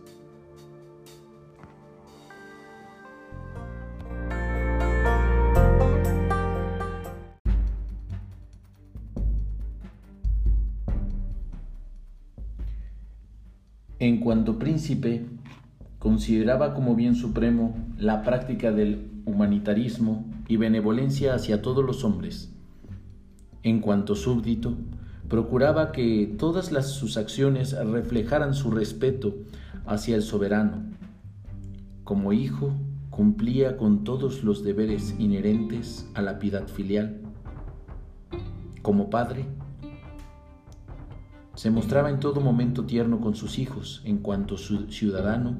En 13.99 14.21
cuanto 14.21 14.57
príncipe, 14.57 15.25
consideraba 15.99 16.73
como 16.73 16.95
bien 16.95 17.15
supremo 17.15 17.75
la 17.97 18.23
práctica 18.23 18.71
del 18.71 19.11
humanitarismo 19.25 20.25
y 20.47 20.55
benevolencia 20.55 21.35
hacia 21.35 21.61
todos 21.61 21.85
los 21.85 22.05
hombres. 22.05 22.53
En 23.61 23.81
cuanto 23.81 24.15
súbdito, 24.15 24.77
procuraba 25.29 25.91
que 25.91 26.35
todas 26.37 26.71
las, 26.71 26.87
sus 26.87 27.15
acciones 27.15 27.77
reflejaran 27.77 28.55
su 28.55 28.71
respeto 28.71 29.35
hacia 29.85 30.15
el 30.15 30.23
soberano. 30.23 30.83
Como 32.03 32.33
hijo, 32.33 32.73
cumplía 33.11 33.77
con 33.77 34.03
todos 34.03 34.43
los 34.43 34.63
deberes 34.63 35.15
inherentes 35.19 36.09
a 36.15 36.23
la 36.23 36.39
piedad 36.39 36.67
filial. 36.67 37.21
Como 38.81 39.09
padre, 39.09 39.45
se 41.53 41.69
mostraba 41.69 42.09
en 42.09 42.19
todo 42.19 42.41
momento 42.41 42.85
tierno 42.85 43.19
con 43.19 43.35
sus 43.35 43.59
hijos, 43.59 44.01
en 44.05 44.17
cuanto 44.19 44.57
su 44.57 44.87
ciudadano 44.87 45.57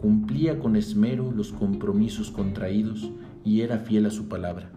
cumplía 0.00 0.58
con 0.58 0.76
esmero 0.76 1.30
los 1.30 1.52
compromisos 1.52 2.30
contraídos 2.30 3.10
y 3.44 3.60
era 3.60 3.78
fiel 3.78 4.06
a 4.06 4.10
su 4.10 4.28
palabra. 4.28 4.70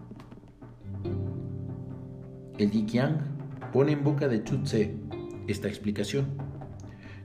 El 2.58 2.70
Yikiang 2.70 3.39
pone 3.72 3.92
en 3.92 4.02
boca 4.02 4.28
de 4.28 4.42
Chutze 4.42 4.96
esta 5.46 5.68
explicación. 5.68 6.26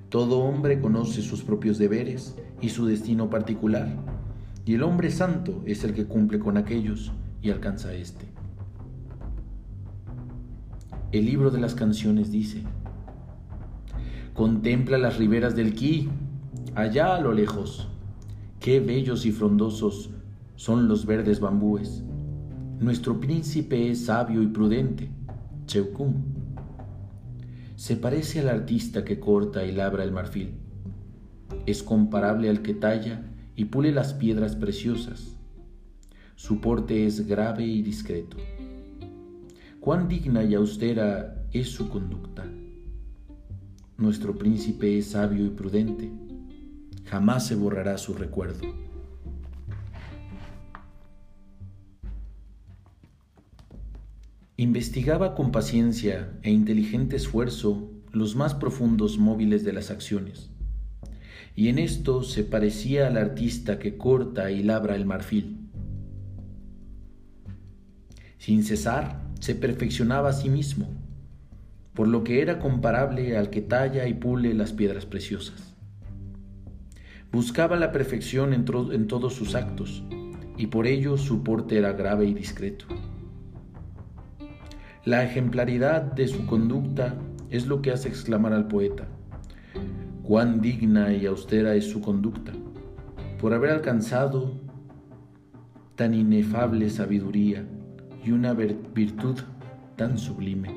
Todo 0.10 0.40
hombre 0.40 0.80
conoce 0.80 1.22
sus 1.22 1.44
propios 1.44 1.78
deberes 1.78 2.36
y 2.62 2.70
su 2.70 2.86
destino 2.86 3.30
particular, 3.30 3.96
y 4.66 4.76
el 4.76 4.84
hombre 4.84 5.12
santo 5.12 5.62
es 5.66 5.84
el 5.84 5.94
que 5.94 6.06
cumple 6.06 6.40
con 6.40 6.58
aquellos 6.58 7.12
y 7.42 7.50
alcanza 7.50 7.94
este. 7.94 8.26
El 11.12 11.26
libro 11.26 11.50
de 11.52 11.60
las 11.60 11.76
canciones 11.76 12.32
dice, 12.32 12.64
Contempla 14.34 14.98
las 14.98 15.18
riberas 15.18 15.56
del 15.56 15.74
Ki, 15.74 16.10
allá 16.76 17.16
a 17.16 17.22
lo 17.22 17.32
lejos. 17.32 17.88
Qué 18.60 18.80
bellos 18.80 19.26
y 19.26 19.32
frondosos 19.32 20.10
son 20.56 20.88
los 20.88 21.06
verdes 21.06 21.40
bambúes. 21.40 22.04
Nuestro 22.80 23.20
príncipe 23.20 23.90
es 23.90 24.06
sabio 24.06 24.42
y 24.42 24.48
prudente, 24.48 25.10
Cheucún 25.66 26.35
se 27.76 27.98
parece 27.98 28.40
al 28.40 28.50
artista 28.50 29.04
que 29.04 29.20
corta 29.20 29.66
y 29.66 29.72
labra 29.72 30.04
el 30.04 30.12
marfil. 30.12 30.54
Es 31.66 31.84
comparable 31.84 32.50
al 32.50 32.62
que 32.62 32.74
talla 32.74 33.24
y 33.56 33.66
pule 33.66 33.92
las 33.92 34.14
piedras 34.14 34.56
preciosas. 34.56 35.32
su 36.36 36.60
porte 36.60 37.06
es 37.06 37.28
grave 37.28 37.66
y 37.66 37.82
discreto. 37.82 38.38
Cuán 39.80 40.08
digna 40.10 40.44
y 40.44 40.54
austera 40.54 41.46
es 41.54 41.70
su 41.70 41.88
conducta. 41.88 42.46
Nuestro 43.98 44.38
príncipe 44.38 44.98
es 44.98 45.12
sabio 45.12 45.46
y 45.46 45.50
prudente. 45.50 46.12
Jamás 47.06 47.48
se 47.48 47.56
borrará 47.56 47.98
su 47.98 48.14
recuerdo. 48.14 48.85
Investigaba 54.58 55.36
con 55.36 55.52
paciencia 55.52 56.32
e 56.42 56.50
inteligente 56.50 57.18
esfuerzo 57.18 57.92
los 58.14 58.38
más 58.38 58.54
profundos 58.54 59.18
móviles 59.18 59.66
de 59.66 59.74
las 59.74 59.92
acciones, 59.92 60.50
y 61.56 61.68
en 61.68 61.78
esto 61.78 62.24
se 62.24 62.46
parecía 62.46 63.08
al 63.08 63.18
artista 63.18 63.80
que 63.80 63.98
corta 63.98 64.52
y 64.52 64.64
labra 64.64 64.96
el 64.96 65.06
marfil. 65.06 65.68
Sin 68.38 68.64
cesar, 68.64 69.26
se 69.42 69.56
perfeccionaba 69.56 70.30
a 70.30 70.34
sí 70.34 70.50
mismo, 70.50 70.88
por 71.94 72.08
lo 72.08 72.24
que 72.24 72.42
era 72.42 72.58
comparable 72.60 73.36
al 73.36 73.50
que 73.50 73.62
talla 73.62 74.08
y 74.08 74.14
pule 74.14 74.54
las 74.54 74.72
piedras 74.72 75.06
preciosas. 75.06 75.76
Buscaba 77.30 77.76
la 77.76 77.92
perfección 77.92 78.54
en, 78.54 78.64
en 78.94 79.08
todos 79.08 79.34
sus 79.34 79.54
actos, 79.54 80.06
y 80.58 80.68
por 80.68 80.88
ello 80.88 81.18
su 81.18 81.44
porte 81.44 81.78
era 81.78 81.92
grave 81.92 82.26
y 82.26 82.34
discreto. 82.34 82.86
La 85.06 85.24
ejemplaridad 85.24 86.02
de 86.02 86.28
su 86.28 86.48
conducta 86.48 87.14
es 87.52 87.68
lo 87.68 87.84
que 87.84 87.92
hace 87.92 88.10
exclamar 88.10 88.54
al 88.54 88.68
poeta, 88.68 89.06
cuán 90.24 90.62
digna 90.62 91.14
y 91.14 91.28
austera 91.28 91.76
es 91.76 91.88
su 91.92 92.02
conducta, 92.02 92.52
por 93.40 93.54
haber 93.54 93.70
alcanzado 93.70 94.60
tan 95.96 96.16
inefable 96.16 96.90
sabiduría 96.90 97.68
y 98.26 98.32
una 98.32 98.56
virtud 98.56 99.38
tan 99.96 100.18
sublime. 100.18 100.74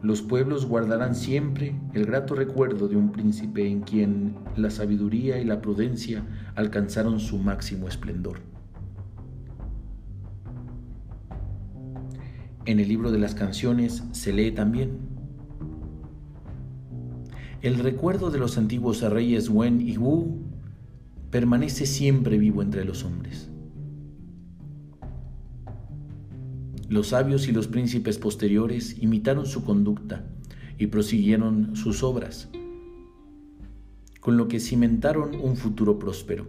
Los 0.00 0.22
pueblos 0.22 0.64
guardarán 0.64 1.16
siempre 1.16 1.74
el 1.94 2.06
grato 2.06 2.36
recuerdo 2.36 2.86
de 2.86 2.94
un 2.94 3.10
príncipe 3.10 3.66
en 3.66 3.80
quien 3.80 4.36
la 4.54 4.70
sabiduría 4.70 5.40
y 5.40 5.44
la 5.44 5.60
prudencia 5.60 6.22
alcanzaron 6.54 7.18
su 7.18 7.38
máximo 7.38 7.88
esplendor. 7.88 8.51
En 12.64 12.78
el 12.78 12.88
libro 12.88 13.10
de 13.10 13.18
las 13.18 13.34
canciones 13.34 14.04
se 14.12 14.32
lee 14.32 14.52
también, 14.52 14.98
el 17.62 17.78
recuerdo 17.78 18.30
de 18.30 18.38
los 18.38 18.58
antiguos 18.58 19.02
reyes 19.02 19.48
Wen 19.48 19.80
y 19.80 19.96
Wu 19.96 20.42
permanece 21.30 21.86
siempre 21.86 22.36
vivo 22.36 22.60
entre 22.60 22.84
los 22.84 23.04
hombres. 23.04 23.48
Los 26.88 27.08
sabios 27.08 27.48
y 27.48 27.52
los 27.52 27.68
príncipes 27.68 28.18
posteriores 28.18 29.00
imitaron 29.00 29.46
su 29.46 29.64
conducta 29.64 30.24
y 30.76 30.88
prosiguieron 30.88 31.74
sus 31.76 32.02
obras, 32.02 32.48
con 34.20 34.36
lo 34.36 34.46
que 34.48 34.60
cimentaron 34.60 35.34
un 35.40 35.56
futuro 35.56 35.98
próspero. 35.98 36.48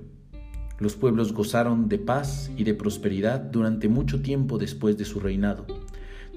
Los 0.80 0.96
pueblos 0.96 1.32
gozaron 1.32 1.90
de 1.90 2.00
paz 2.00 2.52
y 2.58 2.64
de 2.64 2.74
prosperidad 2.74 3.40
durante 3.40 3.88
mucho 3.88 4.22
tiempo 4.22 4.58
después 4.58 4.98
de 4.98 5.06
su 5.06 5.20
reinado. 5.20 5.66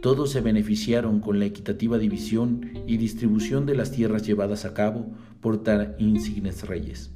Todos 0.02 0.30
se 0.30 0.40
beneficiaron 0.40 1.20
con 1.20 1.38
la 1.38 1.46
equitativa 1.46 1.98
división 1.98 2.70
y 2.86 2.98
distribución 2.98 3.66
de 3.66 3.74
las 3.74 3.90
tierras 3.90 4.26
llevadas 4.26 4.64
a 4.64 4.74
cabo 4.74 5.12
por 5.40 5.62
tan 5.62 5.94
insignes 5.98 6.66
reyes. 6.66 7.12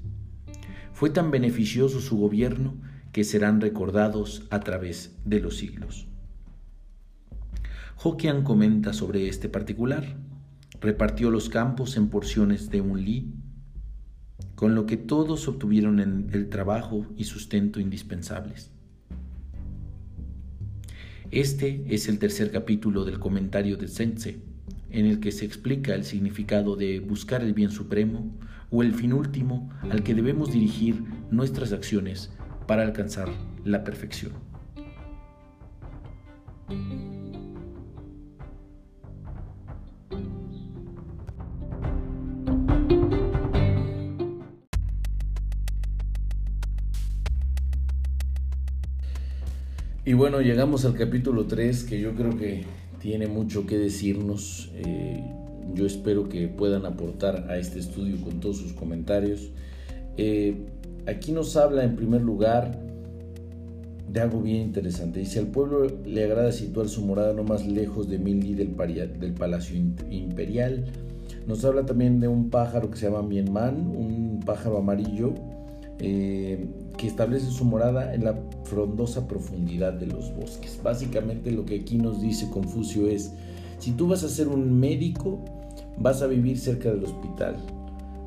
Fue 0.93 1.11
tan 1.11 1.31
beneficioso 1.31 2.01
su 2.01 2.17
gobierno 2.17 2.75
que 3.13 3.25
serán 3.25 3.61
recordados 3.61 4.47
a 4.51 4.61
través 4.61 5.17
de 5.25 5.41
los 5.41 5.57
siglos. 5.57 6.07
Hokian 8.03 8.45
comenta 8.45 8.93
sobre 8.93 9.29
este 9.29 9.49
particular. 9.49 10.17
Repartió 10.81 11.31
los 11.31 11.51
campos 11.51 11.97
en 11.99 12.09
porciones 12.09 12.71
de 12.71 12.81
un 12.81 13.05
li, 13.05 13.35
con 14.55 14.75
lo 14.75 14.87
que 14.87 14.97
todos 14.97 15.49
obtuvieron 15.49 16.01
el 16.01 16.49
trabajo 16.49 17.07
y 17.17 17.25
sustento 17.25 17.79
indispensables. 17.79 18.71
Este 21.31 21.85
es 21.89 22.09
el 22.09 22.19
tercer 22.19 22.51
capítulo 22.51 23.05
del 23.05 23.21
comentario 23.21 23.77
de 23.77 23.87
Sense, 23.87 24.41
en 24.91 25.07
el 25.07 25.21
que 25.21 25.31
se 25.31 25.45
explica 25.45 25.95
el 25.95 26.05
significado 26.05 26.75
de 26.75 26.99
buscar 26.99 27.43
el 27.43 27.55
bien 27.55 27.71
supremo 27.71 28.37
o 28.69 28.83
el 28.83 28.93
fin 28.95 29.13
último 29.13 29.71
al 29.91 30.03
que 30.03 30.15
debemos 30.15 30.51
dirigir 30.53 31.05
nuestras 31.31 31.73
acciones 31.73 32.33
para 32.67 32.83
alcanzar 32.83 33.29
la 33.65 33.85
perfección. 33.85 34.33
Y 50.11 50.13
bueno, 50.13 50.41
llegamos 50.41 50.85
al 50.85 50.95
capítulo 50.95 51.47
3 51.47 51.85
que 51.85 52.01
yo 52.01 52.17
creo 52.17 52.37
que 52.37 52.65
tiene 52.99 53.29
mucho 53.29 53.65
que 53.65 53.79
decirnos. 53.79 54.73
Eh, 54.75 55.23
yo 55.73 55.87
espero 55.87 56.29
que 56.29 56.49
puedan 56.49 56.85
aportar 56.85 57.47
a 57.49 57.59
este 57.59 57.79
estudio 57.79 58.21
con 58.21 58.41
todos 58.41 58.57
sus 58.57 58.73
comentarios. 58.73 59.53
Eh, 60.17 60.67
aquí 61.07 61.31
nos 61.31 61.57
habla 61.57 61.85
en 61.85 61.95
primer 61.95 62.23
lugar 62.23 62.77
de 64.09 64.21
algo 64.21 64.43
bien 64.43 64.63
interesante. 64.63 65.21
Dice, 65.21 65.39
al 65.39 65.47
pueblo 65.47 65.87
le 66.05 66.25
agrada 66.25 66.51
situar 66.51 66.89
su 66.89 67.03
morada 67.03 67.33
no 67.33 67.45
más 67.45 67.65
lejos 67.65 68.09
de 68.09 68.19
Mildi 68.19 68.55
del, 68.55 68.71
Palacio 69.35 69.77
Imperial. 70.11 70.87
Nos 71.47 71.65
habla 71.65 71.87
también 71.87 72.19
de 72.19 72.27
un 72.27 72.51
pájaro 72.51 72.91
que 72.91 72.99
se 72.99 73.07
llama 73.07 73.23
Mienman, 73.23 73.87
un 73.87 74.41
pájaro 74.45 74.77
amarillo 74.79 75.35
eh, 76.01 76.67
que 77.01 77.07
establece 77.07 77.51
su 77.51 77.65
morada 77.65 78.15
en 78.15 78.25
la 78.25 78.39
frondosa 78.65 79.27
profundidad 79.27 79.95
de 79.95 80.05
los 80.05 80.37
bosques. 80.37 80.79
Básicamente 80.83 81.51
lo 81.51 81.65
que 81.65 81.77
aquí 81.77 81.97
nos 81.97 82.21
dice 82.21 82.51
Confucio 82.51 83.09
es, 83.09 83.33
si 83.79 83.93
tú 83.93 84.09
vas 84.09 84.23
a 84.23 84.29
ser 84.29 84.49
un 84.49 84.79
médico, 84.79 85.43
vas 85.97 86.21
a 86.21 86.27
vivir 86.27 86.59
cerca 86.59 86.91
del 86.91 87.03
hospital. 87.05 87.57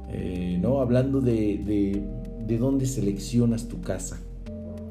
Eh, 0.09 0.57
¿no? 0.59 0.79
Hablando 0.79 1.21
de, 1.21 2.01
de, 2.47 2.57
dónde 2.57 2.88
seleccionas 2.88 3.67
tu 3.67 3.79
casa. 3.79 4.19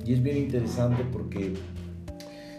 Y 0.06 0.12
es 0.12 0.22
bien 0.22 0.36
interesante 0.36 1.02
porque 1.12 1.54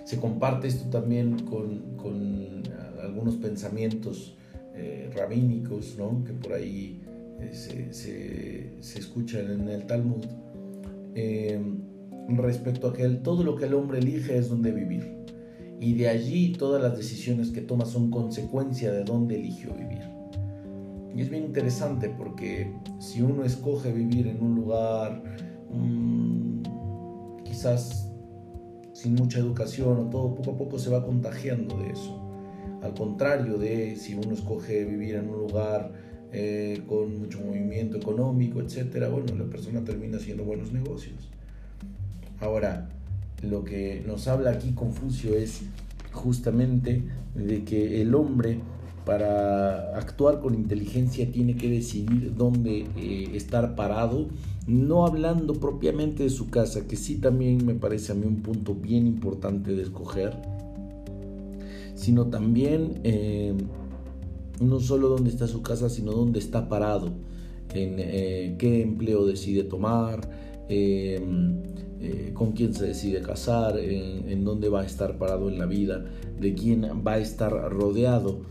se 0.03 0.19
comparte 0.19 0.67
esto 0.67 0.89
también 0.89 1.39
con, 1.45 1.95
con 1.95 2.63
algunos 3.01 3.37
pensamientos 3.37 4.35
eh, 4.75 5.09
rabínicos, 5.15 5.95
¿no? 5.97 6.21
que 6.25 6.33
por 6.33 6.51
ahí 6.51 7.01
eh, 7.39 7.53
se, 7.53 7.93
se, 7.93 8.99
escuchan 8.99 9.49
en 9.51 9.69
el 9.69 9.85
Talmud, 9.85 10.25
eh, 11.15 11.61
respecto 12.29 12.87
a 12.87 12.93
que 12.93 13.07
todo 13.09 13.43
lo 13.43 13.55
que 13.55 13.65
el 13.65 13.73
hombre 13.73 13.99
elige 13.99 14.37
es 14.37 14.49
donde 14.49 14.71
vivir. 14.71 15.17
Y 15.79 15.95
de 15.95 16.07
allí 16.07 16.53
todas 16.53 16.81
las 16.81 16.95
decisiones 16.95 17.49
que 17.49 17.61
toma 17.61 17.85
son 17.85 18.09
consecuencia 18.09 18.91
de 18.91 19.03
dónde 19.03 19.35
eligió 19.35 19.73
vivir. 19.73 20.01
Y 21.15 21.21
es 21.21 21.29
bien 21.29 21.45
interesante 21.45 22.09
porque 22.09 22.73
si 22.99 23.21
uno 23.21 23.43
escoge 23.43 23.91
vivir 23.91 24.27
en 24.27 24.41
un 24.41 24.55
lugar 24.55 25.23
mm, 25.71 26.63
quizás 27.43 28.11
sin 28.93 29.15
mucha 29.15 29.39
educación 29.39 29.99
o 29.99 30.09
todo, 30.09 30.33
poco 30.33 30.51
a 30.51 30.57
poco 30.57 30.79
se 30.79 30.89
va 30.89 31.05
contagiando 31.05 31.77
de 31.77 31.91
eso. 31.91 32.19
Al 32.81 32.93
contrario 32.93 33.57
de 33.57 33.95
si 33.95 34.15
uno 34.15 34.33
escoge 34.33 34.85
vivir 34.85 35.15
en 35.15 35.29
un 35.29 35.37
lugar 35.37 35.91
eh, 36.33 36.81
con 36.87 37.19
mucho 37.19 37.39
movimiento 37.39 37.97
económico, 37.97 38.59
etcétera, 38.59 39.07
bueno, 39.07 39.35
la 39.37 39.45
persona 39.45 39.83
termina 39.83 40.17
haciendo 40.17 40.43
buenos 40.43 40.71
negocios. 40.71 41.29
Ahora, 42.39 42.89
lo 43.43 43.63
que 43.63 44.03
nos 44.07 44.27
habla 44.27 44.51
aquí 44.51 44.71
Confucio 44.71 45.35
es 45.35 45.61
justamente 46.11 47.03
de 47.35 47.63
que 47.63 48.01
el 48.01 48.15
hombre 48.15 48.59
para 49.05 49.97
actuar 49.97 50.39
con 50.39 50.55
inteligencia 50.55 51.31
tiene 51.31 51.55
que 51.55 51.69
decidir 51.69 52.33
dónde 52.35 52.87
eh, 52.97 53.31
estar 53.33 53.75
parado, 53.75 54.27
no 54.65 55.05
hablando 55.05 55.53
propiamente 55.55 56.23
de 56.23 56.29
su 56.29 56.49
casa, 56.49 56.87
que 56.87 56.95
sí 56.95 57.17
también 57.17 57.65
me 57.65 57.75
parece 57.75 58.13
a 58.13 58.15
mí 58.15 58.25
un 58.25 58.41
punto 58.41 58.73
bien 58.73 59.05
importante 59.05 59.75
de 59.75 59.83
escoger, 59.83 60.35
sino 61.95 62.27
también 62.27 63.01
eh, 63.03 63.53
no 64.63 64.79
solo 64.79 65.09
dónde 65.09 65.29
está 65.29 65.47
su 65.47 65.61
casa, 65.61 65.89
sino 65.89 66.11
dónde 66.11 66.39
está 66.39 66.69
parado, 66.69 67.07
en 67.73 67.95
eh, 67.97 68.55
qué 68.57 68.81
empleo 68.81 69.25
decide 69.25 69.63
tomar, 69.63 70.29
em, 70.69 71.61
eh, 71.99 72.31
con 72.33 72.51
quién 72.51 72.73
se 72.73 72.87
decide 72.87 73.21
casar, 73.21 73.79
en, 73.79 74.43
dónde 74.43 74.69
va 74.69 74.81
a 74.81 74.85
estar 74.85 75.17
parado 75.17 75.49
en 75.49 75.57
la 75.57 75.65
vida, 75.65 76.03
de 76.39 76.53
quién 76.53 76.83
va 77.05 77.13
a 77.13 77.19
estar 77.19 77.51
rodeado. 77.71 78.41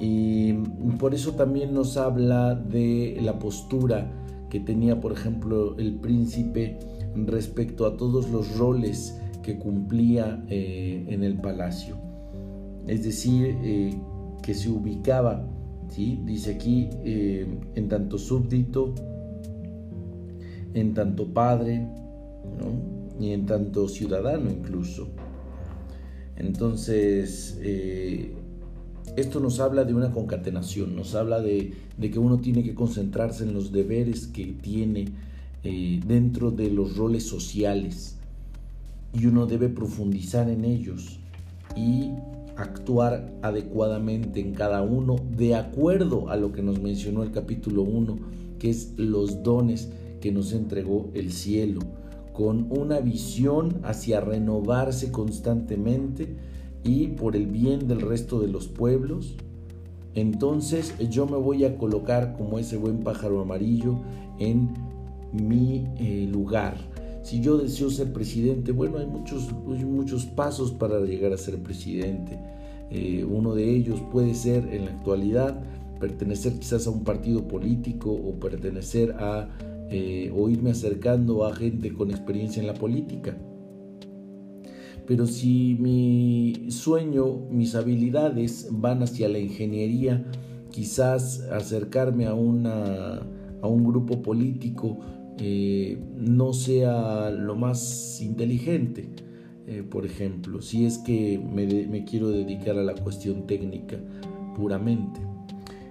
Y 0.00 0.52
por 0.98 1.14
eso 1.14 1.32
también 1.34 1.74
nos 1.74 1.96
habla 1.96 2.54
de 2.54 3.18
la 3.22 3.38
postura 3.38 4.12
que 4.50 4.60
tenía, 4.60 5.00
por 5.00 5.12
ejemplo, 5.12 5.76
el 5.78 5.94
príncipe 5.94 6.78
respecto 7.14 7.86
a 7.86 7.96
todos 7.96 8.30
los 8.30 8.56
roles 8.56 9.20
que 9.42 9.58
cumplía 9.58 10.44
eh, 10.48 11.04
en 11.08 11.22
el 11.24 11.40
palacio. 11.40 11.96
Es 12.86 13.04
decir, 13.04 13.56
que 14.42 14.54
se 14.54 14.70
ubicaba, 14.70 15.46
¿sí? 15.88 16.20
dice 16.24 16.54
aquí, 16.54 16.88
eh, 17.04 17.46
en 17.74 17.88
tanto 17.88 18.18
súbdito, 18.18 18.94
en 20.74 20.94
tanto 20.94 21.26
padre, 21.32 21.86
y 23.20 23.32
en 23.32 23.46
tanto 23.46 23.88
ciudadano 23.88 24.50
incluso. 24.50 25.08
Entonces, 26.36 27.58
esto 29.18 29.40
nos 29.40 29.58
habla 29.58 29.84
de 29.84 29.94
una 29.94 30.12
concatenación, 30.12 30.94
nos 30.94 31.14
habla 31.16 31.40
de, 31.40 31.72
que 32.00 32.18
uno 32.18 32.38
tiene 32.38 32.62
que 32.62 32.74
concentrarse 32.74 33.42
en 33.42 33.52
los 33.52 33.72
deberes 33.72 34.28
que 34.28 34.44
tiene 34.46 35.06
eh, 35.64 36.00
dentro 36.06 36.52
de 36.52 36.70
los 36.70 36.96
roles 36.96 37.24
sociales 37.24 38.16
y 39.12 39.26
uno 39.26 39.46
debe 39.46 39.68
profundizar 39.68 40.48
en 40.48 40.64
ellos 40.64 41.18
y 41.74 42.12
actuar 42.58 43.32
adecuadamente 43.42 44.40
en 44.40 44.52
cada 44.52 44.82
uno 44.82 45.16
de 45.36 45.54
acuerdo 45.54 46.28
a 46.28 46.36
lo 46.36 46.50
que 46.52 46.62
nos 46.62 46.80
mencionó 46.80 47.22
el 47.22 47.30
capítulo 47.30 47.82
1, 47.82 48.18
que 48.58 48.70
es 48.70 48.94
los 48.96 49.44
dones 49.44 49.90
que 50.20 50.32
nos 50.32 50.52
entregó 50.52 51.08
el 51.14 51.32
cielo, 51.32 51.80
con 52.32 52.66
una 52.70 52.98
visión 52.98 53.80
hacia 53.84 54.20
renovarse 54.20 55.12
constantemente 55.12 56.36
y 56.82 57.08
por 57.08 57.36
el 57.36 57.46
bien 57.46 57.86
del 57.86 58.00
resto 58.00 58.40
de 58.40 58.48
los 58.48 58.66
pueblos, 58.66 59.36
entonces 60.14 60.94
yo 61.10 61.26
me 61.26 61.36
voy 61.36 61.64
a 61.64 61.76
colocar 61.78 62.36
como 62.36 62.58
ese 62.58 62.76
buen 62.76 63.00
pájaro 63.00 63.40
amarillo 63.40 64.00
en 64.40 64.74
mi 65.32 65.84
eh, 65.98 66.26
lugar. 66.28 66.76
Si 67.22 67.40
yo 67.40 67.58
deseo 67.58 67.90
ser 67.90 68.12
presidente, 68.12 68.72
bueno, 68.72 68.98
hay 68.98 69.06
muchos, 69.06 69.52
muchos 69.52 70.24
pasos 70.26 70.72
para 70.72 71.00
llegar 71.00 71.32
a 71.32 71.36
ser 71.36 71.62
presidente. 71.62 72.38
Eh, 72.90 73.24
uno 73.28 73.54
de 73.54 73.70
ellos 73.70 74.00
puede 74.10 74.34
ser 74.34 74.66
en 74.72 74.86
la 74.86 74.92
actualidad 74.92 75.62
pertenecer 76.00 76.58
quizás 76.58 76.86
a 76.86 76.90
un 76.90 77.04
partido 77.04 77.46
político 77.48 78.12
o 78.12 78.38
pertenecer 78.38 79.12
a 79.18 79.48
eh, 79.90 80.30
o 80.36 80.50
irme 80.50 80.70
acercando 80.70 81.46
a 81.46 81.54
gente 81.54 81.94
con 81.94 82.10
experiencia 82.10 82.60
en 82.60 82.66
la 82.66 82.74
política. 82.74 83.38
Pero 85.06 85.26
si 85.26 85.78
mi 85.80 86.70
sueño, 86.70 87.46
mis 87.50 87.74
habilidades 87.74 88.68
van 88.70 89.02
hacia 89.02 89.30
la 89.30 89.38
ingeniería, 89.38 90.26
quizás 90.70 91.40
acercarme 91.50 92.26
a, 92.26 92.32
a 92.32 93.66
un 93.66 93.84
grupo 93.84 94.20
político 94.20 94.98
eh, 95.38 95.98
no 96.16 96.52
sea 96.52 97.30
lo 97.30 97.56
más 97.56 98.20
inteligente. 98.20 99.08
Eh, 99.66 99.82
por 99.82 100.06
ejemplo, 100.06 100.62
si 100.62 100.86
es 100.86 100.98
que 100.98 101.38
me, 101.38 102.04
quiero 102.04 102.30
dedicar 102.30 102.78
a 102.78 102.82
la 102.82 102.94
cuestión 102.94 103.46
técnica 103.46 103.98
puramente. 104.56 105.20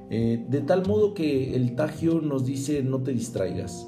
Eh, 0.09 0.45
de 0.49 0.61
tal 0.61 0.87
modo 0.87 1.13
que 1.13 1.55
el 1.55 1.75
Tagio 1.75 2.21
nos 2.21 2.45
dice 2.45 2.81
no 2.81 3.03
te 3.03 3.11
distraigas, 3.11 3.87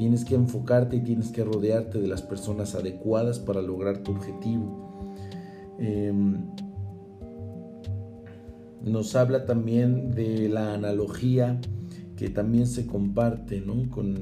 Tienes 0.00 0.24
que 0.24 0.34
enfocarte 0.34 0.96
y 0.96 1.00
tienes 1.00 1.30
que 1.30 1.44
rodearte 1.44 2.00
de 2.00 2.08
las 2.08 2.22
personas 2.22 2.74
adecuadas 2.74 3.38
para 3.38 3.60
lograr 3.60 3.98
tu 3.98 4.12
objetivo. 4.12 5.04
Em, 5.78 6.38
nos 8.82 9.14
habla 9.14 9.44
también 9.44 10.10
de 10.12 10.48
la 10.48 10.72
analogía 10.72 11.60
que 12.20 12.28
también 12.28 12.66
se 12.66 12.84
comparte 12.84 13.64
con 13.88 14.14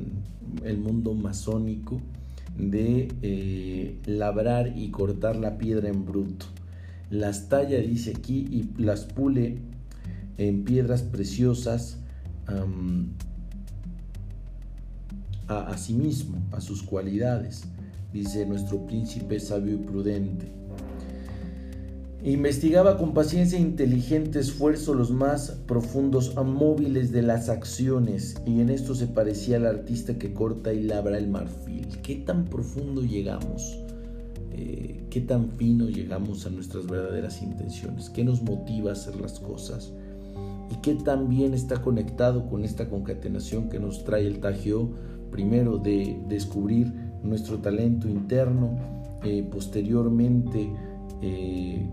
el 0.62 0.78
mundo 0.78 1.14
masónico 1.14 2.00
de 2.56 3.08
eh, 3.22 3.98
labrar 4.06 4.78
y 4.78 4.92
cortar 4.92 5.34
la 5.34 5.58
piedra 5.58 5.88
en 5.88 6.04
bruto. 6.06 6.46
Las 7.10 7.48
talla, 7.48 7.76
dice 7.78 8.14
aquí, 8.16 8.46
y 8.52 8.80
las 8.80 9.04
pule 9.04 9.58
en 10.36 10.62
piedras 10.62 11.02
preciosas 11.02 11.98
a, 15.48 15.76
sí 15.76 15.94
mismo, 15.94 16.38
a 16.52 16.60
sus 16.60 16.84
cualidades, 16.84 17.64
dice 18.12 18.46
nuestro 18.46 18.86
príncipe 18.86 19.40
sabio 19.40 19.74
y 19.74 19.78
prudente. 19.78 20.52
Investigaba 22.24 22.98
con 22.98 23.14
paciencia 23.14 23.58
e 23.58 23.62
inteligente 23.62 24.40
esfuerzo 24.40 24.92
los 24.92 25.12
más 25.12 25.52
profundos 25.66 26.34
móviles 26.34 27.12
de 27.12 27.22
las 27.22 27.48
acciones 27.48 28.34
y 28.44 28.60
en 28.60 28.70
esto 28.70 28.96
se 28.96 29.06
parecía 29.06 29.56
al 29.58 29.66
artista 29.66 30.18
que 30.18 30.34
corta 30.34 30.72
y 30.72 30.82
labra 30.82 31.16
el 31.16 31.28
marfil. 31.28 31.86
¿Qué 32.02 32.16
tan 32.16 32.46
profundo 32.46 33.02
llegamos? 33.02 33.78
Eh, 34.50 35.06
¿Qué 35.10 35.20
tan 35.20 35.52
fino 35.52 35.88
llegamos 35.88 36.44
a 36.44 36.50
nuestras 36.50 36.88
verdaderas 36.88 37.40
intenciones? 37.40 38.10
¿Qué 38.10 38.24
nos 38.24 38.42
motiva 38.42 38.90
a 38.90 38.94
hacer 38.94 39.14
las 39.20 39.38
cosas? 39.38 39.92
¿Y 40.72 40.74
qué 40.82 40.94
tan 40.94 41.28
bien 41.28 41.54
está 41.54 41.80
conectado 41.82 42.48
con 42.48 42.64
esta 42.64 42.88
concatenación 42.88 43.68
que 43.68 43.78
nos 43.78 44.02
trae 44.02 44.26
el 44.26 44.40
Tagio 44.40 44.90
primero 45.30 45.78
de 45.78 46.20
descubrir 46.28 46.92
nuestro 47.22 47.58
talento 47.58 48.08
interno, 48.08 48.76
eh, 49.22 49.48
posteriormente 49.50 50.68
eh, 51.22 51.88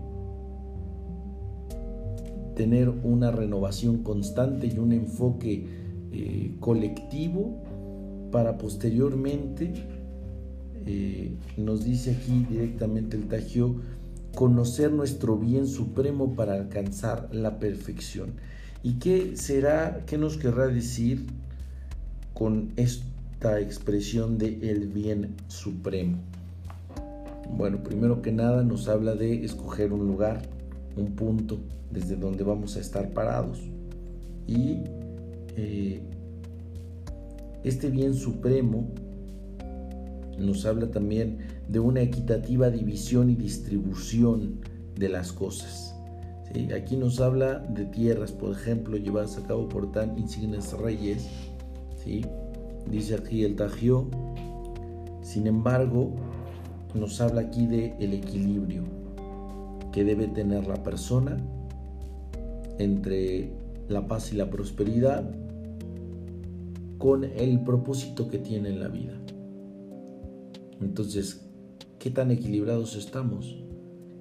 tener 2.56 2.88
una 2.88 3.30
renovación 3.30 4.02
constante 4.02 4.66
y 4.66 4.78
un 4.78 4.92
enfoque 4.92 5.66
eh, 6.10 6.56
colectivo 6.58 7.62
para 8.32 8.58
posteriormente, 8.58 9.72
nos 11.56 11.84
dice 11.84 12.12
aquí 12.12 12.46
directamente 12.48 13.16
el 13.16 13.28
Tagio, 13.28 13.76
conocer 14.34 14.92
nuestro 14.92 15.36
bien 15.36 15.66
supremo 15.66 16.34
para 16.34 16.54
alcanzar 16.54 17.28
la 17.32 17.58
perfección. 17.58 18.34
¿Y 18.82 18.94
qué 18.94 19.36
será, 19.36 20.04
qué 20.06 20.18
nos 20.18 20.36
querrá 20.36 20.68
decir 20.68 21.26
con 22.34 22.72
esto? 22.76 23.06
expresión 23.60 24.38
de 24.38 24.58
el 24.70 24.88
bien 24.88 25.34
supremo? 25.48 26.18
Bueno, 27.56 27.82
primero 27.82 28.22
que 28.22 28.32
nada 28.32 28.64
nos 28.64 28.88
habla 28.88 29.14
de 29.14 29.44
escoger 29.44 29.92
un 29.92 30.06
lugar, 30.06 30.42
un 30.96 31.14
punto 31.14 31.60
desde 31.90 32.16
donde 32.16 32.42
vamos 32.42 32.76
a 32.76 32.80
estar 32.80 33.12
parados. 33.12 33.60
Y 34.46 34.78
eh, 35.56 36.02
este 37.64 37.90
bien 37.90 38.14
supremo 38.14 38.88
nos 40.38 40.66
habla 40.66 40.90
también 40.90 41.38
de 41.68 41.80
una 41.80 42.00
equitativa 42.02 42.70
división 42.70 43.30
y 43.30 43.34
distribución 43.34 44.60
de 44.94 45.08
las 45.08 45.32
cosas. 45.32 45.94
Aquí 46.74 46.96
nos 46.96 47.20
habla 47.20 47.58
de 47.58 47.84
tierras, 47.84 48.32
por 48.32 48.52
ejemplo, 48.52 48.96
llevadas 48.96 49.36
a 49.36 49.46
cabo 49.46 49.68
por 49.68 49.92
tan 49.92 50.18
insignes 50.18 50.72
reyes, 50.72 51.28
¿sí? 52.02 52.24
dice 52.90 53.14
aquí 53.16 53.44
el 53.44 53.56
Tajió. 53.56 54.08
Sin 55.20 55.46
embargo, 55.46 56.14
nos 56.94 57.20
habla 57.20 57.42
aquí 57.42 57.66
de 57.66 57.94
el 57.98 58.14
equilibrio 58.14 58.95
que 59.96 60.04
debe 60.04 60.28
tener 60.28 60.66
la 60.66 60.82
persona 60.82 61.38
entre 62.78 63.50
la 63.88 64.06
paz 64.06 64.30
y 64.30 64.36
la 64.36 64.50
prosperidad 64.50 65.24
con 66.98 67.24
el 67.24 67.64
propósito 67.64 68.28
que 68.28 68.36
tiene 68.36 68.68
en 68.68 68.80
la 68.80 68.88
vida. 68.88 69.18
Entonces, 70.82 71.48
¿qué 71.98 72.10
tan 72.10 72.30
equilibrados 72.30 72.94
estamos? 72.94 73.56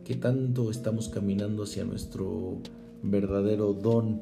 ¿Qué 0.05 0.15
tanto 0.15 0.71
estamos 0.71 1.09
caminando 1.09 1.63
hacia 1.63 1.83
nuestro 1.83 2.59
verdadero 3.03 3.73
don 3.73 4.21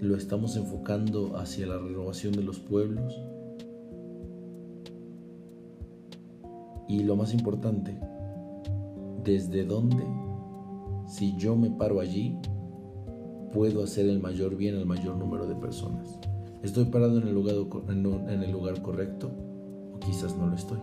lo 0.00 0.16
estamos 0.16 0.54
enfocando 0.54 1.36
hacia 1.36 1.66
la 1.66 1.78
renovación 1.78 2.32
de 2.34 2.44
los 2.44 2.60
pueblos. 2.60 3.20
Y 6.88 7.02
lo 7.02 7.16
más 7.16 7.34
importante, 7.34 7.98
¿desde 9.24 9.64
dónde, 9.64 10.27
si 11.08 11.34
yo 11.36 11.56
me 11.56 11.70
paro 11.70 12.00
allí, 12.00 12.36
puedo 13.52 13.82
hacer 13.82 14.06
el 14.06 14.20
mayor 14.20 14.56
bien 14.56 14.76
al 14.76 14.86
mayor 14.86 15.16
número 15.16 15.46
de 15.46 15.54
personas? 15.54 16.18
¿Estoy 16.62 16.84
parado 16.86 17.18
en 17.18 17.28
el 17.28 17.34
lugar, 17.34 17.54
en 17.88 18.42
el 18.42 18.52
lugar 18.52 18.82
correcto? 18.82 19.30
¿O 19.94 19.98
quizás 20.00 20.36
no 20.36 20.46
lo 20.46 20.54
estoy? 20.54 20.78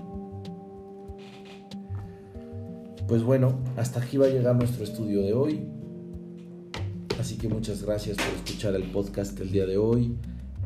Pues 3.08 3.24
bueno, 3.24 3.60
hasta 3.78 4.00
aquí 4.00 4.18
va 4.18 4.26
a 4.26 4.30
llegar 4.30 4.56
nuestro 4.56 4.84
estudio 4.84 5.22
de 5.22 5.34
hoy. 5.34 5.68
Así 7.20 7.38
que 7.38 7.48
muchas 7.48 7.84
gracias 7.84 8.18
por 8.18 8.34
escuchar 8.36 8.76
el 8.76 8.84
podcast 8.92 9.40
el 9.40 9.52
día 9.52 9.68
de 9.68 9.78
hoy. 9.78 10.16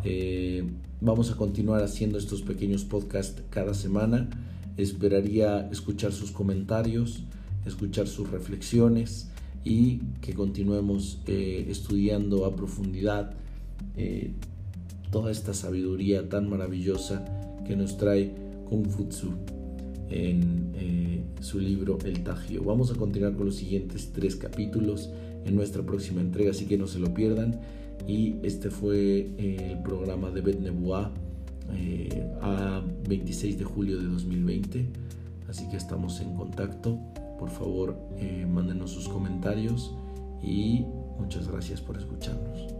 Eh, 0.05 0.63
vamos 1.01 1.31
a 1.31 1.35
continuar 1.35 1.83
haciendo 1.83 2.17
estos 2.17 2.43
pequeños 2.43 2.85
podcasts 2.85 3.43
cada 3.49 3.73
semana. 3.73 4.29
Esperaría 4.77 5.67
escuchar 5.69 6.13
sus 6.13 6.31
comentarios, 6.31 7.25
escuchar 7.65 8.07
sus 8.07 8.31
reflexiones 8.31 9.28
y 9.63 9.99
que 10.21 10.33
continuemos 10.33 11.21
eh, 11.27 11.65
estudiando 11.69 12.45
a 12.45 12.55
profundidad 12.55 13.33
eh, 13.97 14.31
toda 15.11 15.31
esta 15.31 15.53
sabiduría 15.53 16.29
tan 16.29 16.49
maravillosa 16.49 17.25
que 17.67 17.75
nos 17.75 17.97
trae 17.97 18.33
Kung 18.69 18.87
Fu 18.87 19.05
Tzu. 19.05 19.31
en 20.09 20.71
eh, 20.75 21.23
su 21.41 21.59
libro 21.59 21.97
El 22.03 22.23
Tagio. 22.23 22.63
Vamos 22.63 22.91
a 22.91 22.95
continuar 22.95 23.35
con 23.35 23.45
los 23.45 23.55
siguientes 23.55 24.11
tres 24.13 24.35
capítulos 24.35 25.09
en 25.45 25.55
nuestra 25.55 25.83
próxima 25.83 26.21
entrega, 26.21 26.51
así 26.51 26.65
que 26.65 26.77
no 26.77 26.87
se 26.87 26.99
lo 26.99 27.13
pierdan. 27.13 27.59
Y 28.07 28.35
este 28.43 28.69
fue 28.69 29.31
eh, 29.37 29.71
el 29.71 29.83
programa 29.83 30.31
de 30.31 30.41
Bet 30.41 30.59
Nebuá 30.59 31.11
a 32.41 32.81
26 33.07 33.59
de 33.59 33.63
julio 33.63 33.99
de 33.99 34.07
2020. 34.07 34.85
Así 35.47 35.67
que 35.69 35.77
estamos 35.77 36.19
en 36.21 36.33
contacto. 36.35 36.97
Por 37.39 37.49
favor, 37.49 37.97
mándenos 38.47 38.91
sus 38.91 39.07
comentarios 39.07 39.95
y 40.41 40.85
muchas 41.17 41.47
gracias 41.47 41.81
por 41.81 41.97
escucharnos. 41.97 42.78